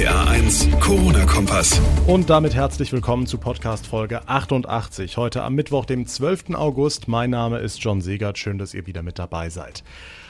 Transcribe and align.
RPA 0.00 0.30
1, 0.30 0.68
Corona-Kompass. 0.80 1.78
Und 2.06 2.30
damit 2.30 2.54
herzlich 2.54 2.90
willkommen 2.90 3.26
zu 3.26 3.36
Podcast 3.36 3.86
Folge 3.86 4.26
88. 4.26 5.18
Heute 5.18 5.42
am 5.42 5.54
Mittwoch, 5.54 5.84
dem 5.84 6.06
12. 6.06 6.54
August. 6.54 7.06
Mein 7.06 7.28
Name 7.28 7.58
ist 7.58 7.84
John 7.84 8.00
Segert. 8.00 8.38
Schön, 8.38 8.56
dass 8.56 8.72
ihr 8.72 8.86
wieder 8.86 9.02
mit 9.02 9.18
dabei 9.18 9.50
seid. 9.50 9.84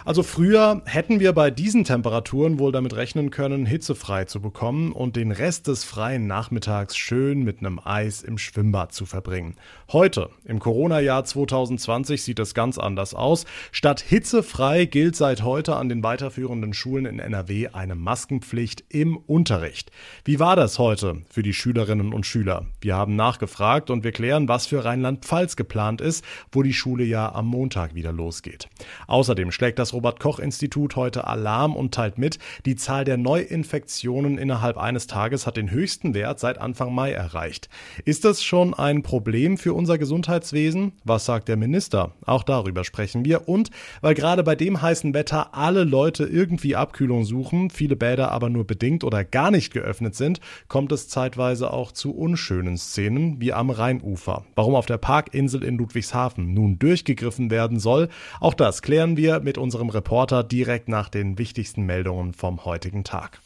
Also 0.04 0.22
früher 0.22 0.80
hätten 0.86 1.20
wir 1.20 1.32
bei 1.34 1.50
diesen 1.50 1.84
Temperaturen 1.84 2.58
wohl 2.58 2.72
damit 2.72 2.96
rechnen 2.96 3.30
können, 3.30 3.66
hitzefrei 3.66 4.24
zu 4.24 4.40
bekommen 4.40 4.92
und 4.92 5.14
den 5.14 5.30
Rest 5.30 5.66
des 5.66 5.84
freien 5.84 6.26
Nachmittags 6.26 6.96
schön 6.96 7.42
mit 7.42 7.58
einem 7.58 7.78
Eis 7.84 8.22
im 8.22 8.38
Schwimmbad 8.38 8.94
zu 8.94 9.04
verbringen. 9.04 9.56
Heute, 9.92 10.30
im 10.44 10.58
Corona-Jahr 10.58 11.24
2020, 11.24 12.22
sieht 12.22 12.38
es 12.38 12.54
ganz 12.54 12.78
anders 12.78 13.14
aus. 13.14 13.44
Statt 13.72 14.00
hitzefrei 14.00 14.86
gilt 14.86 15.16
seit 15.16 15.42
heute 15.42 15.76
an 15.76 15.90
den 15.90 16.02
weiterführenden 16.02 16.72
Schulen 16.72 17.04
in 17.04 17.18
NRW 17.18 17.68
eine 17.68 17.94
Maskenpflicht 17.94 18.84
im 18.88 19.18
Unterricht. 19.18 19.90
Wie 20.24 20.40
war 20.40 20.56
das 20.56 20.78
heute 20.78 21.22
für 21.28 21.42
die 21.42 21.52
Schülerinnen 21.52 22.14
und 22.14 22.24
Schüler? 22.24 22.66
Wir 22.80 22.96
haben 22.96 23.16
nachgefragt 23.16 23.90
und 23.90 24.02
wir 24.02 24.12
klären, 24.12 24.48
was 24.48 24.66
für 24.66 24.84
Rheinland-Pfalz 24.84 25.56
geplant 25.56 26.00
ist, 26.00 26.24
wo 26.52 26.62
die 26.62 26.72
Schule 26.72 27.04
ja 27.04 27.32
am 27.34 27.46
Montag 27.46 27.94
wieder 27.94 28.12
losgeht. 28.12 28.68
Außerdem 29.06 29.52
schlägt 29.52 29.78
das 29.78 29.89
Robert 29.92 30.20
Koch 30.20 30.38
Institut 30.38 30.96
heute 30.96 31.26
Alarm 31.26 31.76
und 31.76 31.94
teilt 31.94 32.18
mit, 32.18 32.38
die 32.66 32.76
Zahl 32.76 33.04
der 33.04 33.16
Neuinfektionen 33.16 34.38
innerhalb 34.38 34.76
eines 34.78 35.06
Tages 35.06 35.46
hat 35.46 35.56
den 35.56 35.70
höchsten 35.70 36.14
Wert 36.14 36.40
seit 36.40 36.58
Anfang 36.58 36.94
Mai 36.94 37.12
erreicht. 37.12 37.68
Ist 38.04 38.24
das 38.24 38.42
schon 38.42 38.74
ein 38.74 39.02
Problem 39.02 39.58
für 39.58 39.74
unser 39.74 39.98
Gesundheitswesen? 39.98 40.92
Was 41.04 41.24
sagt 41.24 41.48
der 41.48 41.56
Minister? 41.56 42.12
Auch 42.24 42.42
darüber 42.42 42.84
sprechen 42.84 43.24
wir. 43.24 43.48
Und 43.48 43.70
weil 44.00 44.14
gerade 44.14 44.42
bei 44.42 44.54
dem 44.54 44.80
heißen 44.80 45.14
Wetter 45.14 45.54
alle 45.54 45.84
Leute 45.84 46.24
irgendwie 46.24 46.76
Abkühlung 46.76 47.24
suchen, 47.24 47.70
viele 47.70 47.96
Bäder 47.96 48.30
aber 48.30 48.50
nur 48.50 48.66
bedingt 48.66 49.04
oder 49.04 49.24
gar 49.24 49.50
nicht 49.50 49.72
geöffnet 49.72 50.14
sind, 50.14 50.40
kommt 50.68 50.92
es 50.92 51.08
zeitweise 51.08 51.72
auch 51.72 51.92
zu 51.92 52.14
unschönen 52.14 52.76
Szenen 52.76 53.40
wie 53.40 53.52
am 53.52 53.70
Rheinufer. 53.70 54.44
Warum 54.54 54.74
auf 54.74 54.86
der 54.86 54.98
Parkinsel 54.98 55.64
in 55.64 55.76
Ludwigshafen 55.76 56.54
nun 56.54 56.78
durchgegriffen 56.78 57.50
werden 57.50 57.78
soll, 57.78 58.08
auch 58.40 58.54
das 58.54 58.82
klären 58.82 59.16
wir 59.16 59.40
mit 59.40 59.58
unserem 59.58 59.79
unserem 59.80 59.88
Reporter 59.88 60.44
direkt 60.44 60.88
nach 60.88 61.08
den 61.08 61.38
wichtigsten 61.38 61.82
Meldungen 61.82 62.34
vom 62.34 62.64
heutigen 62.66 63.02
Tag. 63.02 63.40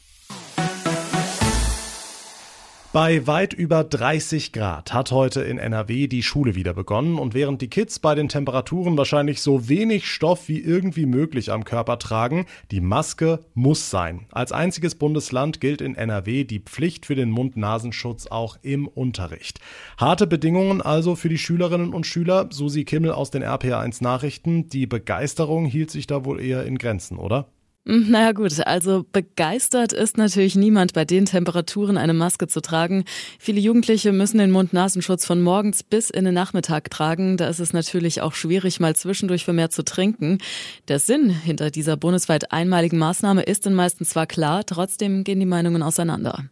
Bei 2.95 3.27
weit 3.27 3.51
über 3.51 3.83
30 3.83 4.53
Grad 4.53 4.93
hat 4.93 5.11
heute 5.11 5.41
in 5.41 5.57
NRW 5.57 6.07
die 6.07 6.23
Schule 6.23 6.55
wieder 6.55 6.73
begonnen 6.73 7.19
und 7.19 7.33
während 7.33 7.61
die 7.61 7.67
Kids 7.67 7.99
bei 7.99 8.15
den 8.15 8.29
Temperaturen 8.29 8.97
wahrscheinlich 8.97 9.41
so 9.41 9.67
wenig 9.67 10.07
Stoff 10.07 10.47
wie 10.47 10.61
irgendwie 10.61 11.05
möglich 11.05 11.51
am 11.51 11.65
Körper 11.65 11.99
tragen, 11.99 12.45
die 12.71 12.79
Maske 12.79 13.43
muss 13.53 13.89
sein. 13.89 14.27
Als 14.31 14.53
einziges 14.53 14.95
Bundesland 14.95 15.59
gilt 15.59 15.81
in 15.81 15.95
NRW 15.95 16.45
die 16.45 16.61
Pflicht 16.61 17.05
für 17.05 17.15
den 17.15 17.31
Mund-Nasenschutz 17.31 18.27
auch 18.27 18.55
im 18.61 18.87
Unterricht. 18.87 19.59
Harte 19.97 20.25
Bedingungen 20.25 20.81
also 20.81 21.17
für 21.17 21.27
die 21.27 21.37
Schülerinnen 21.37 21.93
und 21.93 22.07
Schüler. 22.07 22.47
Susi 22.49 22.85
Kimmel 22.85 23.11
aus 23.11 23.29
den 23.29 23.43
RPA1 23.43 24.01
Nachrichten. 24.01 24.69
Die 24.69 24.87
Begeisterung 24.87 25.65
hielt 25.65 25.91
sich 25.91 26.07
da 26.07 26.23
wohl 26.23 26.39
eher 26.39 26.65
in 26.65 26.77
Grenzen, 26.77 27.17
oder? 27.17 27.49
Hm, 27.87 28.09
naja 28.09 28.31
gut, 28.31 28.65
also 28.65 29.05
begeistert 29.11 29.93
ist 29.93 30.17
natürlich 30.17 30.55
niemand 30.55 30.93
bei 30.93 31.05
den 31.05 31.25
Temperaturen 31.25 31.97
eine 31.97 32.15
Maske 32.15 32.47
zu 32.47 32.59
tragen. 32.59 33.03
Viele 33.37 33.59
Jugendliche 33.59 34.11
müssen 34.11 34.39
den 34.39 34.49
Mund-Nasenschutz 34.49 35.23
von 35.23 35.41
morgens 35.41 35.83
bis 35.83 36.09
in 36.09 36.25
den 36.25 36.33
Nachmittag 36.33 36.89
tragen. 36.89 37.37
Da 37.37 37.47
ist 37.47 37.59
es 37.59 37.73
natürlich 37.73 38.21
auch 38.21 38.33
schwierig, 38.33 38.79
mal 38.79 38.95
zwischendurch 38.95 39.45
vermehrt 39.45 39.71
zu 39.71 39.85
trinken. 39.85 40.39
Der 40.87 40.97
Sinn 40.97 41.29
hinter 41.29 41.69
dieser 41.69 41.95
bundesweit 41.95 42.51
einmaligen 42.51 42.97
Maßnahme 42.97 43.43
ist 43.43 43.67
den 43.67 43.75
meisten 43.75 44.03
zwar 44.03 44.25
klar, 44.25 44.65
trotzdem 44.65 45.23
gehen 45.23 45.39
die 45.39 45.45
Meinungen 45.45 45.83
auseinander. 45.83 46.45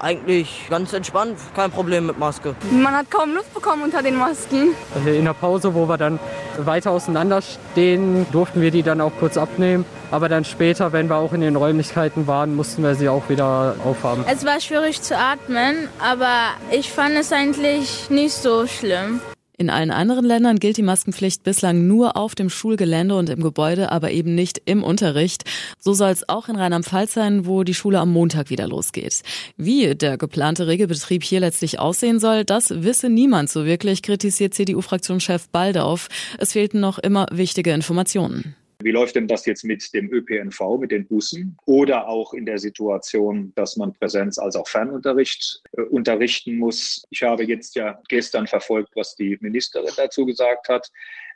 Eigentlich 0.00 0.66
ganz 0.70 0.94
entspannt, 0.94 1.38
kein 1.54 1.70
Problem 1.70 2.06
mit 2.06 2.18
Maske. 2.18 2.54
Man 2.70 2.94
hat 2.94 3.10
kaum 3.10 3.34
Luft 3.34 3.52
bekommen 3.52 3.82
unter 3.82 4.02
den 4.02 4.16
Masken. 4.16 4.74
Also 4.94 5.10
in 5.10 5.26
der 5.26 5.34
Pause, 5.34 5.74
wo 5.74 5.86
wir 5.86 5.98
dann 5.98 6.18
weiter 6.56 6.90
auseinander 6.90 7.42
stehen, 7.42 8.24
durften 8.32 8.62
wir 8.62 8.70
die 8.70 8.82
dann 8.82 9.02
auch 9.02 9.12
kurz 9.20 9.36
abnehmen. 9.36 9.84
Aber 10.10 10.30
dann 10.30 10.46
später, 10.46 10.92
wenn 10.92 11.08
wir 11.08 11.16
auch 11.16 11.34
in 11.34 11.42
den 11.42 11.54
Räumlichkeiten 11.54 12.26
waren, 12.26 12.56
mussten 12.56 12.82
wir 12.82 12.94
sie 12.94 13.10
auch 13.10 13.28
wieder 13.28 13.76
aufhaben. 13.84 14.24
Es 14.26 14.44
war 14.46 14.58
schwierig 14.60 15.02
zu 15.02 15.16
atmen, 15.16 15.88
aber 15.98 16.54
ich 16.70 16.90
fand 16.90 17.16
es 17.16 17.30
eigentlich 17.30 18.08
nicht 18.08 18.34
so 18.34 18.66
schlimm. 18.66 19.20
In 19.60 19.68
allen 19.68 19.90
anderen 19.90 20.24
Ländern 20.24 20.58
gilt 20.58 20.78
die 20.78 20.82
Maskenpflicht 20.82 21.42
bislang 21.42 21.86
nur 21.86 22.16
auf 22.16 22.34
dem 22.34 22.48
Schulgelände 22.48 23.14
und 23.14 23.28
im 23.28 23.42
Gebäude, 23.42 23.92
aber 23.92 24.10
eben 24.10 24.34
nicht 24.34 24.62
im 24.64 24.82
Unterricht. 24.82 25.44
So 25.78 25.92
soll 25.92 26.08
es 26.08 26.26
auch 26.30 26.48
in 26.48 26.56
Rheinland-Pfalz 26.56 27.12
sein, 27.12 27.44
wo 27.44 27.62
die 27.62 27.74
Schule 27.74 27.98
am 27.98 28.10
Montag 28.10 28.48
wieder 28.48 28.66
losgeht. 28.66 29.20
Wie 29.58 29.94
der 29.94 30.16
geplante 30.16 30.66
Regelbetrieb 30.66 31.22
hier 31.22 31.40
letztlich 31.40 31.78
aussehen 31.78 32.20
soll, 32.20 32.46
das 32.46 32.70
wisse 32.82 33.10
niemand 33.10 33.50
so 33.50 33.66
wirklich, 33.66 34.00
kritisiert 34.00 34.54
CDU-Fraktionschef 34.54 35.50
Baldauf. 35.50 36.08
Es 36.38 36.52
fehlten 36.52 36.80
noch 36.80 36.98
immer 36.98 37.26
wichtige 37.30 37.74
Informationen. 37.74 38.56
Wie 38.82 38.90
läuft 38.92 39.14
denn 39.14 39.28
das 39.28 39.44
jetzt 39.44 39.64
mit 39.64 39.92
dem 39.92 40.10
ÖPNV, 40.10 40.78
mit 40.78 40.90
den 40.90 41.06
Bussen 41.06 41.56
oder 41.66 42.08
auch 42.08 42.32
in 42.32 42.46
der 42.46 42.58
Situation, 42.58 43.52
dass 43.54 43.76
man 43.76 43.92
Präsenz 43.92 44.38
als 44.38 44.56
auch 44.56 44.66
Fernunterricht 44.66 45.62
äh, 45.72 45.82
unterrichten 45.82 46.56
muss? 46.56 47.02
Ich 47.10 47.22
habe 47.22 47.44
jetzt 47.44 47.74
ja 47.74 48.00
gestern 48.08 48.46
verfolgt, 48.46 48.90
was 48.94 49.14
die 49.16 49.36
Ministerin 49.40 49.92
dazu 49.96 50.24
gesagt 50.24 50.68
hat. 50.68 50.90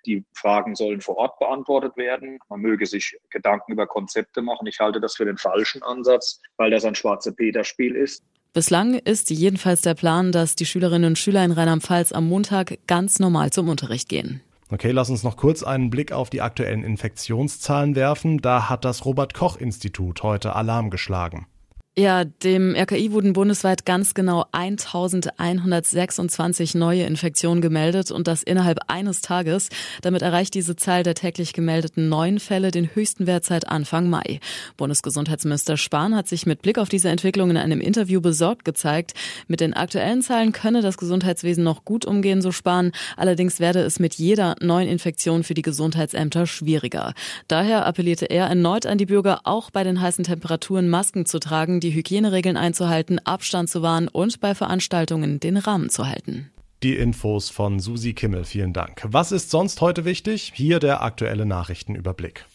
Die 0.07 0.25
Fragen 0.35 0.75
sollen 0.75 1.01
vor 1.01 1.17
Ort 1.17 1.39
beantwortet 1.39 1.97
werden. 1.97 2.39
Man 2.49 2.61
möge 2.61 2.87
sich 2.87 3.17
Gedanken 3.31 3.73
über 3.73 3.87
Konzepte 3.87 4.43
machen. 4.43 4.67
Ich 4.67 4.81
halte 4.81 5.01
das 5.01 5.17
für 5.17 5.25
den 5.25 5.39
falschen 5.39 5.83
Ansatz, 5.83 6.41
weil 6.57 6.71
das 6.71 6.85
ein 6.85 6.95
schwarze 6.95 7.33
Peter-Spiel 7.33 7.95
ist. 7.95 8.25
Bislang 8.55 8.95
ist 8.95 9.31
jedenfalls 9.31 9.81
der 9.81 9.95
Plan, 9.95 10.31
dass 10.31 10.55
die 10.55 10.67
Schülerinnen 10.67 11.09
und 11.11 11.19
Schüler 11.19 11.45
in 11.45 11.53
Rheinland-Pfalz 11.53 12.13
am 12.13 12.29
Montag 12.29 12.79
ganz 12.87 13.19
normal 13.19 13.51
zum 13.51 13.69
Unterricht 13.69 14.09
gehen. 14.09 14.43
Okay, 14.71 14.91
lass 14.91 15.11
uns 15.11 15.23
noch 15.23 15.37
kurz 15.37 15.63
einen 15.63 15.91
Blick 15.91 16.13
auf 16.13 16.31
die 16.31 16.41
aktuellen 16.41 16.85
Infektionszahlen 16.85 17.95
werfen. 17.95 18.39
Da 18.39 18.69
hat 18.69 18.85
das 18.85 19.05
Robert 19.05 19.35
Koch 19.35 19.57
Institut 19.57 20.23
heute 20.23 20.57
Alarm 20.57 20.91
geschlagen. 20.91 21.47
Ja, 21.97 22.25
dem 22.25 22.75
RKI 22.75 23.13
wurden 23.13 23.35
bundesweit 23.35 23.87
ganz 23.87 24.15
genau 24.15 24.47
1126 24.51 26.75
neue 26.75 27.05
Infektionen 27.05 27.61
gemeldet 27.61 28.11
und 28.11 28.27
das 28.27 28.43
innerhalb 28.43 28.81
eines 28.89 29.21
Tages. 29.21 29.69
Damit 30.03 30.23
erreicht 30.23 30.55
diese 30.55 30.75
Zahl 30.75 31.05
der 31.05 31.15
täglich 31.15 31.53
gemeldeten 31.53 32.09
neuen 32.09 32.41
Fälle 32.41 32.73
den 32.73 32.97
höchsten 32.97 33.29
Wert 33.29 33.45
seit 33.45 33.69
Anfang 33.69 34.11
Mai. 34.11 34.41
Bundesgesundheitsminister 34.77 35.77
Spahn 35.77 36.17
hat 36.17 36.27
sich 36.27 36.47
mit 36.47 36.63
Blick 36.63 36.79
auf 36.79 36.89
diese 36.89 37.11
Entwicklung 37.11 37.51
in 37.51 37.57
einem 37.57 37.81
Interview 37.81 38.21
besorgt 38.21 38.65
gezeigt. 38.65 39.13
Mit 39.47 39.61
den 39.61 39.73
aktuellen 39.73 40.21
Zahlen 40.21 40.51
könne 40.51 40.83
das 40.83 40.99
Gesundheitswesen 40.99 41.63
noch 41.63 41.85
gut 41.85 42.05
umgehen, 42.05 42.43
so 42.43 42.51
Spahn. 42.51 42.91
Allerdings 43.17 43.61
werde 43.61 43.83
es 43.83 44.01
mit 44.01 44.15
jeder 44.15 44.57
neuen 44.61 44.89
Infektion 44.89 45.45
für 45.45 45.55
die 45.55 45.63
Gesundheitsämter 45.63 46.49
schwieriger. 46.49 47.15
Daher 47.47 47.87
appellierte 47.87 48.27
er 48.27 48.47
erneut 48.47 48.85
an 48.85 48.99
die 48.99 49.07
Bürger, 49.07 49.43
auch 49.45 49.71
bei 49.71 49.85
den 49.85 50.01
heißen 50.01 50.25
Temperaturen 50.25 50.89
Masken 50.89 51.25
zu 51.25 51.39
tragen 51.39 51.83
die 51.85 51.95
Hygieneregeln 51.95 52.57
einzuhalten, 52.57 53.21
Abstand 53.21 53.69
zu 53.69 53.83
wahren 53.83 54.09
und 54.09 54.41
bei 54.41 54.55
Veranstaltungen 54.55 55.39
den 55.39 55.57
Rahmen 55.57 55.91
zu 55.91 56.09
halten. 56.09 56.51
Die 56.83 56.97
Infos 56.97 57.51
von 57.51 57.79
Susi 57.79 58.15
Kimmel, 58.15 58.45
vielen 58.45 58.73
Dank. 58.73 59.03
Was 59.07 59.33
ist 59.33 59.51
sonst 59.51 59.81
heute 59.81 60.05
wichtig? 60.05 60.53
Hier 60.55 60.81
der 60.81 61.03
aktuelle 61.03 61.47
Nachrichtenüberblick. 61.47 62.47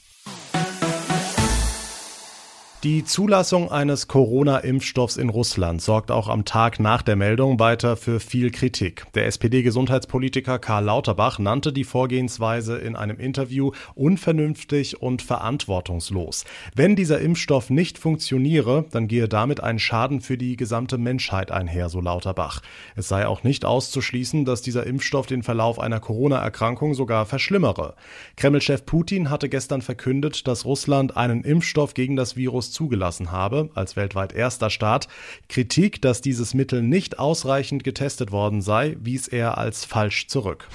Die 2.83 3.03
Zulassung 3.03 3.69
eines 3.69 4.07
Corona-Impfstoffs 4.07 5.17
in 5.17 5.27
Russland 5.27 5.81
sorgt 5.81 6.11
auch 6.11 6.29
am 6.29 6.45
Tag 6.45 6.79
nach 6.79 7.01
der 7.01 7.17
Meldung 7.17 7.59
weiter 7.59 7.97
für 7.97 8.21
viel 8.21 8.51
Kritik. 8.51 9.05
Der 9.15 9.25
SPD-Gesundheitspolitiker 9.25 10.59
Karl 10.59 10.85
Lauterbach 10.85 11.39
nannte 11.39 11.73
die 11.73 11.83
Vorgehensweise 11.83 12.77
in 12.77 12.95
einem 12.95 13.19
Interview 13.19 13.71
unvernünftig 13.95 15.01
und 15.01 15.21
verantwortungslos. 15.21 16.45
Wenn 16.73 16.95
dieser 16.95 17.19
Impfstoff 17.19 17.69
nicht 17.69 17.97
funktioniere, 17.97 18.85
dann 18.91 19.09
gehe 19.09 19.27
damit 19.27 19.61
ein 19.61 19.77
Schaden 19.77 20.21
für 20.21 20.37
die 20.37 20.55
gesamte 20.55 20.97
Menschheit 20.97 21.51
einher, 21.51 21.89
so 21.89 21.99
Lauterbach. 21.99 22.61
Es 22.95 23.09
sei 23.09 23.27
auch 23.27 23.43
nicht 23.43 23.65
auszuschließen, 23.65 24.45
dass 24.45 24.61
dieser 24.61 24.87
Impfstoff 24.87 25.25
den 25.25 25.43
Verlauf 25.43 25.79
einer 25.79 25.99
Corona-Erkrankung 25.99 26.93
sogar 26.93 27.25
verschlimmere. 27.25 27.95
Kreml-Chef 28.37 28.85
Putin 28.85 29.29
hatte 29.29 29.49
gestern 29.49 29.81
verkündet, 29.81 30.47
dass 30.47 30.63
Russland 30.63 31.17
einen 31.17 31.43
Impfstoff 31.43 31.93
gegen 31.93 32.15
das 32.15 32.37
Virus 32.37 32.68
zugelassen 32.71 33.31
habe, 33.31 33.69
als 33.75 33.95
weltweit 33.95 34.33
erster 34.33 34.69
Staat. 34.69 35.07
Kritik, 35.47 36.01
dass 36.01 36.21
dieses 36.21 36.53
Mittel 36.53 36.81
nicht 36.81 37.19
ausreichend 37.19 37.83
getestet 37.83 38.31
worden 38.31 38.61
sei, 38.61 38.97
wies 38.99 39.27
er 39.27 39.57
als 39.57 39.85
falsch 39.85 40.27
zurück. 40.27 40.67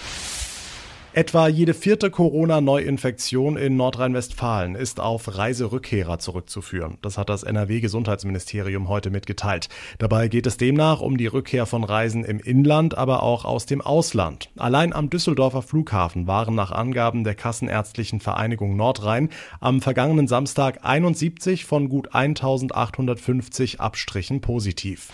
Etwa 1.17 1.47
jede 1.47 1.75
vierte 1.75 2.11
Corona-Neuinfektion 2.11 3.57
in 3.57 3.77
Nordrhein-Westfalen 3.77 4.75
ist 4.75 4.99
auf 4.99 5.39
Reiserückkehrer 5.39 6.19
zurückzuführen. 6.19 6.99
Das 7.03 7.19
hat 7.19 7.29
das 7.29 7.45
NRW-Gesundheitsministerium 7.45 8.89
heute 8.89 9.11
mitgeteilt. 9.11 9.69
Dabei 10.01 10.27
geht 10.27 10.45
es 10.49 10.57
demnach 10.57 11.01
um 11.01 11.17
die 11.17 11.29
Rückkehr 11.29 11.67
von 11.67 11.85
Reisen 11.85 12.25
im 12.25 12.41
Inland, 12.41 12.99
aber 12.99 13.23
auch 13.23 13.45
aus 13.45 13.65
dem 13.65 13.81
Ausland. 13.81 14.51
Allein 14.57 14.93
am 14.93 15.09
Düsseldorfer 15.09 15.63
Flughafen 15.63 16.27
waren 16.27 16.57
nach 16.57 16.73
Angaben 16.73 17.23
der 17.23 17.37
Kassenärztlichen 17.37 18.19
Vereinigung 18.19 18.75
Nordrhein 18.75 19.29
am 19.61 19.81
vergangenen 19.81 20.27
Samstag 20.27 20.81
71 20.83 21.65
von 21.65 21.89
gut 21.89 22.13
1850 22.13 23.81
Abstrichen 23.81 24.41
positiv. 24.41 25.11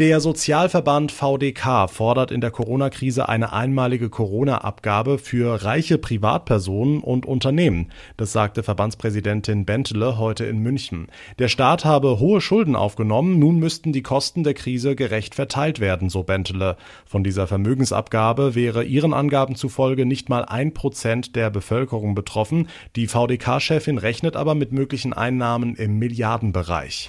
Der 0.00 0.18
Sozialverband 0.18 1.12
VDK 1.12 1.88
fordert 1.88 2.32
in 2.32 2.40
der 2.40 2.50
Corona-Krise 2.50 3.28
eine 3.28 3.52
einmalige 3.52 4.10
Corona-Abgabe 4.10 5.18
für 5.18 5.62
reiche 5.62 5.98
Privatpersonen 5.98 6.98
und 6.98 7.26
Unternehmen. 7.26 7.92
Das 8.16 8.32
sagte 8.32 8.64
Verbandspräsidentin 8.64 9.64
Bentele 9.64 10.18
heute 10.18 10.46
in 10.46 10.58
München. 10.58 11.06
Der 11.38 11.46
Staat 11.46 11.84
habe 11.84 12.18
hohe 12.18 12.40
Schulden 12.40 12.74
aufgenommen, 12.74 13.38
nun 13.38 13.60
müssten 13.60 13.92
die 13.92 14.02
Kosten 14.02 14.42
der 14.42 14.54
Krise 14.54 14.96
gerecht 14.96 15.36
verteilt 15.36 15.78
werden, 15.78 16.10
so 16.10 16.24
Bentele. 16.24 16.76
Von 17.06 17.22
dieser 17.22 17.46
Vermögensabgabe 17.46 18.56
wäre 18.56 18.82
ihren 18.82 19.14
Angaben 19.14 19.54
zufolge 19.54 20.06
nicht 20.06 20.28
mal 20.28 20.44
ein 20.44 20.74
Prozent 20.74 21.36
der 21.36 21.50
Bevölkerung 21.50 22.16
betroffen. 22.16 22.66
Die 22.96 23.06
VDK-Chefin 23.06 23.98
rechnet 23.98 24.34
aber 24.34 24.56
mit 24.56 24.72
möglichen 24.72 25.12
Einnahmen 25.12 25.76
im 25.76 26.00
Milliardenbereich. 26.00 27.08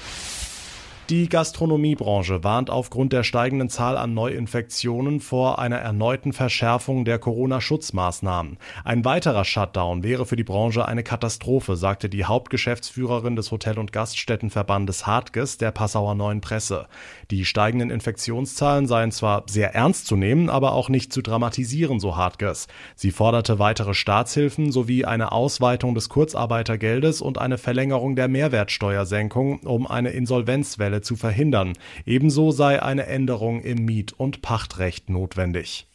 Die 1.11 1.29
Gastronomiebranche 1.29 2.43
warnt 2.43 2.71
aufgrund 2.71 3.13
der 3.13 3.21
steigenden 3.21 3.69
Zahl 3.69 3.95
an 3.95 4.15
Neuinfektionen 4.15 5.19
vor 5.19 5.59
einer 5.59 5.77
erneuten 5.77 6.33
Verschärfung 6.33 7.05
der 7.05 7.19
Corona-Schutzmaßnahmen. 7.19 8.57
Ein 8.83 9.05
weiterer 9.05 9.45
Shutdown 9.45 10.01
wäre 10.01 10.25
für 10.25 10.35
die 10.35 10.43
Branche 10.43 10.87
eine 10.87 11.03
Katastrophe, 11.03 11.75
sagte 11.75 12.09
die 12.09 12.25
Hauptgeschäftsführerin 12.25 13.35
des 13.35 13.51
Hotel- 13.51 13.77
und 13.77 13.91
Gaststättenverbandes 13.91 15.05
Hartges 15.05 15.59
der 15.59 15.69
Passauer 15.69 16.15
Neuen 16.15 16.41
Presse. 16.41 16.87
Die 17.29 17.45
steigenden 17.45 17.91
Infektionszahlen 17.91 18.87
seien 18.87 19.11
zwar 19.11 19.43
sehr 19.47 19.75
ernst 19.75 20.07
zu 20.07 20.15
nehmen, 20.15 20.49
aber 20.49 20.73
auch 20.73 20.89
nicht 20.89 21.13
zu 21.13 21.21
dramatisieren, 21.21 21.99
so 21.99 22.17
Hartges. 22.17 22.67
Sie 22.95 23.11
forderte 23.11 23.59
weitere 23.59 23.93
Staatshilfen 23.93 24.71
sowie 24.71 25.05
eine 25.05 25.33
Ausweitung 25.33 25.93
des 25.93 26.09
Kurzarbeitergeldes 26.09 27.21
und 27.21 27.37
eine 27.37 27.59
Verlängerung 27.59 28.15
der 28.15 28.27
Mehrwertsteuersenkung, 28.27 29.59
um 29.59 29.85
eine 29.85 30.09
Insolvenzwelle 30.09 30.94
Fälle 30.95 31.01
zu 31.01 31.15
verhindern. 31.15 31.73
Ebenso 32.05 32.51
sei 32.51 32.81
eine 32.81 33.07
Änderung 33.07 33.61
im 33.61 33.85
Miet- 33.85 34.13
und 34.13 34.41
Pachtrecht 34.41 35.09
notwendig. 35.09 35.87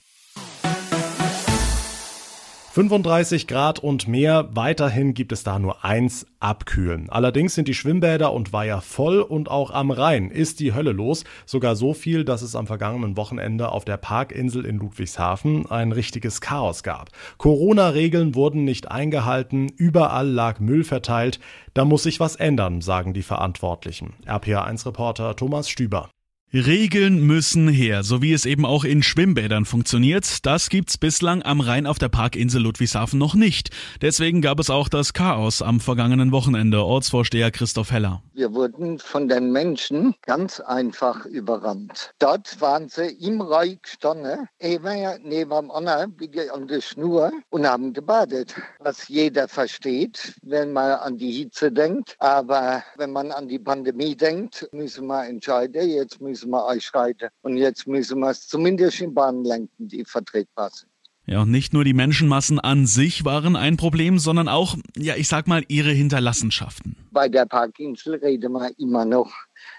35 2.81 3.47
Grad 3.47 3.79
und 3.79 4.09
mehr. 4.09 4.49
Weiterhin 4.55 5.13
gibt 5.13 5.33
es 5.33 5.45
da 5.45 5.59
nur 5.59 5.85
eins, 5.85 6.25
abkühlen. 6.39 7.11
Allerdings 7.11 7.55
sind 7.55 7.69
die 7.69 7.75
Schwimmbäder 7.75 8.33
und 8.33 8.55
Weiher 8.55 8.81
voll 8.81 9.21
und 9.21 9.51
auch 9.51 9.71
am 9.71 9.91
Rhein 9.91 10.31
ist 10.31 10.61
die 10.61 10.73
Hölle 10.73 10.93
los. 10.93 11.25
Sogar 11.45 11.77
so 11.77 11.93
viel, 11.93 12.25
dass 12.25 12.41
es 12.41 12.57
am 12.57 12.67
vergangenen 12.67 13.19
Wochenende 13.19 13.71
auf 13.71 13.85
der 13.85 13.99
Parkinsel 13.99 14.65
in 14.65 14.79
Ludwigshafen 14.79 15.71
ein 15.71 15.93
richtiges 15.93 16.41
Chaos 16.41 16.83
gab. 16.83 17.11
Corona-Regeln 17.37 18.35
wurden 18.35 18.65
nicht 18.65 18.91
eingehalten, 18.91 19.69
überall 19.77 20.31
lag 20.31 20.59
Müll 20.59 20.83
verteilt. 20.83 21.39
Da 21.75 21.85
muss 21.85 22.05
sich 22.05 22.19
was 22.19 22.35
ändern, 22.37 22.81
sagen 22.81 23.13
die 23.13 23.21
Verantwortlichen. 23.21 24.15
RPA1-Reporter 24.25 25.37
Thomas 25.37 25.69
Stüber. 25.69 26.09
Regeln 26.53 27.25
müssen 27.25 27.69
her, 27.69 28.03
so 28.03 28.23
wie 28.23 28.33
es 28.33 28.45
eben 28.45 28.67
auch 28.67 28.83
in 28.83 29.05
Schwimmbädern 29.05 29.65
funktioniert. 29.65 30.45
Das 30.45 30.69
gibt's 30.69 30.99
bislang 30.99 31.45
am 31.45 31.61
Rhein 31.61 31.87
auf 31.87 32.01
der 32.01 32.09
Parkinsel 32.09 32.63
Ludwigshafen 32.63 33.21
noch 33.21 33.37
nicht. 33.37 33.71
Deswegen 34.01 34.41
gab 34.41 34.59
es 34.59 34.69
auch 34.69 34.89
das 34.89 35.13
Chaos 35.13 35.63
am 35.63 35.79
vergangenen 35.79 36.33
Wochenende. 36.33 36.85
Ortsvorsteher 36.85 37.53
Christoph 37.53 37.93
Heller. 37.93 38.23
Wir 38.41 38.55
wurden 38.55 38.99
von 38.99 39.29
den 39.29 39.53
Menschen 39.53 40.15
ganz 40.23 40.61
einfach 40.61 41.27
überrannt. 41.27 42.15
Dort 42.21 42.59
waren 42.63 42.89
sie 42.89 43.09
im 43.09 43.43
Reich 43.43 43.83
gestanden, 43.83 44.49
eben 44.59 45.21
neben 45.25 45.51
dem 45.51 45.71
anderen, 45.71 46.17
an 46.51 46.67
der 46.67 46.81
Schnur 46.81 47.33
und 47.51 47.67
haben 47.69 47.93
gebadet. 47.93 48.55
Was 48.79 49.09
jeder 49.09 49.47
versteht, 49.47 50.37
wenn 50.41 50.73
man 50.73 50.93
an 50.93 51.19
die 51.19 51.33
Hitze 51.33 51.71
denkt. 51.71 52.17
Aber 52.19 52.83
wenn 52.97 53.13
man 53.13 53.31
an 53.31 53.47
die 53.47 53.59
Pandemie 53.59 54.17
denkt, 54.17 54.67
müssen 54.73 55.07
wir 55.09 55.27
entscheiden. 55.27 55.91
Jetzt 55.91 56.23
müssen 56.23 56.49
wir 56.49 56.67
einschreiten. 56.67 57.29
Und 57.43 57.59
jetzt 57.59 57.87
müssen 57.87 58.21
wir 58.21 58.31
es 58.31 58.49
zumindest 58.49 59.03
in 59.03 59.13
Bahnen 59.13 59.45
lenken, 59.45 59.87
die 59.87 60.03
vertretbar 60.03 60.71
sind. 60.71 60.91
Ja, 61.31 61.43
und 61.43 61.53
nicht 61.53 61.73
nur 61.73 61.85
die 61.85 61.95
Menschenmassen 61.95 62.59
an 62.59 62.87
sich 62.87 63.25
waren 63.25 63.55
ein 63.55 63.77
Problem, 63.77 64.19
sondern 64.19 64.49
auch, 64.49 64.77
ja, 64.97 65.15
ich 65.15 65.29
sag 65.29 65.47
mal, 65.47 65.63
ihre 65.69 65.93
Hinterlassenschaften. 65.93 66.97
Bei 67.13 67.29
der 67.29 67.47
Parkinsel 67.47 68.17
reden 68.17 68.53
wir 68.55 68.73
immer 68.81 69.05
noch 69.05 69.33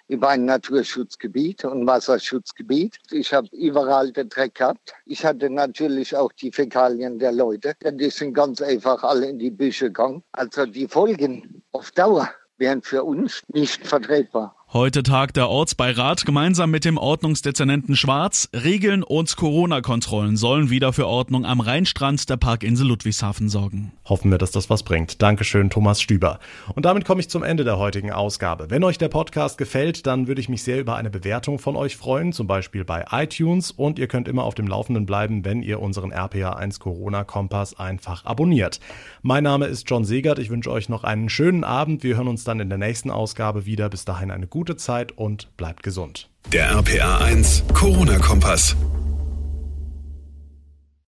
über 0.07 0.29
ein 0.29 0.45
Naturschutzgebiet 0.45 1.65
und 1.65 1.85
Wasserschutzgebiet. 1.85 2.99
Ich 3.11 3.33
habe 3.33 3.49
überall 3.51 4.13
den 4.13 4.29
Dreck 4.29 4.55
gehabt. 4.55 4.93
Ich 5.05 5.25
hatte 5.25 5.49
natürlich 5.49 6.15
auch 6.15 6.31
die 6.31 6.53
Fäkalien 6.53 7.19
der 7.19 7.33
Leute, 7.33 7.73
denn 7.83 7.97
die 7.97 8.11
sind 8.11 8.33
ganz 8.33 8.61
einfach 8.61 9.03
alle 9.03 9.29
in 9.29 9.37
die 9.37 9.51
Büsche 9.51 9.87
gegangen. 9.87 10.23
Also 10.31 10.65
die 10.65 10.87
Folgen 10.87 11.61
auf 11.73 11.91
Dauer 11.91 12.29
wären 12.59 12.81
für 12.81 13.03
uns 13.03 13.41
nicht 13.49 13.85
vertretbar. 13.85 14.55
Heute 14.73 15.03
tagt 15.03 15.35
der 15.35 15.49
Ortsbeirat 15.49 16.25
gemeinsam 16.25 16.71
mit 16.71 16.85
dem 16.85 16.97
Ordnungsdezernenten 16.97 17.97
Schwarz. 17.97 18.47
Regeln 18.53 19.03
und 19.03 19.35
Corona-Kontrollen 19.35 20.37
sollen 20.37 20.69
wieder 20.69 20.93
für 20.93 21.07
Ordnung 21.07 21.45
am 21.45 21.59
Rheinstrand 21.59 22.29
der 22.29 22.37
Parkinsel 22.37 22.87
Ludwigshafen 22.87 23.49
sorgen. 23.49 23.91
Hoffen 24.05 24.31
wir, 24.31 24.37
dass 24.37 24.51
das 24.51 24.69
was 24.69 24.83
bringt. 24.83 25.21
Dankeschön, 25.21 25.69
Thomas 25.69 26.01
Stüber. 26.01 26.39
Und 26.73 26.85
damit 26.85 27.03
komme 27.03 27.19
ich 27.19 27.27
zum 27.27 27.43
Ende 27.43 27.65
der 27.65 27.79
heutigen 27.79 28.13
Ausgabe. 28.13 28.69
Wenn 28.69 28.85
euch 28.85 28.97
der 28.97 29.09
Podcast 29.09 29.57
gefällt, 29.57 30.07
dann 30.07 30.27
würde 30.27 30.39
ich 30.39 30.47
mich 30.47 30.63
sehr 30.63 30.79
über 30.79 30.95
eine 30.95 31.09
Bewertung 31.09 31.59
von 31.59 31.75
euch 31.75 31.97
freuen, 31.97 32.31
zum 32.31 32.47
Beispiel 32.47 32.85
bei 32.85 33.03
iTunes. 33.11 33.71
Und 33.71 33.99
ihr 33.99 34.07
könnt 34.07 34.29
immer 34.29 34.45
auf 34.45 34.55
dem 34.55 34.67
Laufenden 34.67 35.05
bleiben, 35.05 35.43
wenn 35.43 35.63
ihr 35.63 35.81
unseren 35.81 36.13
RPA1 36.13 36.79
Corona-Kompass 36.79 37.77
einfach 37.77 38.23
abonniert. 38.23 38.79
Mein 39.21 39.43
Name 39.43 39.65
ist 39.65 39.89
John 39.89 40.05
Segert. 40.05 40.39
Ich 40.39 40.49
wünsche 40.49 40.71
euch 40.71 40.87
noch 40.87 41.03
einen 41.03 41.27
schönen 41.27 41.65
Abend. 41.65 42.03
Wir 42.03 42.15
hören 42.15 42.29
uns 42.29 42.45
dann 42.45 42.61
in 42.61 42.69
der 42.69 42.77
nächsten 42.77 43.11
Ausgabe 43.11 43.65
wieder. 43.65 43.89
Bis 43.89 44.05
dahin 44.05 44.31
eine 44.31 44.47
gute 44.47 44.60
gute 44.61 44.75
Zeit 44.75 45.17
und 45.17 45.57
bleibt 45.57 45.81
gesund. 45.81 46.29
Der 46.53 46.69
RPA 46.69 47.17
1 47.17 47.63
Corona-Kompass. 47.73 48.75